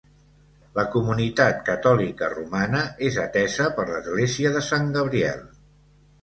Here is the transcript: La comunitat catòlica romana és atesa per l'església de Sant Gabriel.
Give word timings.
La 0.77 0.83
comunitat 0.93 1.59
catòlica 1.67 2.29
romana 2.31 2.79
és 3.11 3.19
atesa 3.25 3.69
per 3.77 3.87
l'església 3.91 4.55
de 4.57 4.65
Sant 4.71 4.91
Gabriel. 4.99 5.47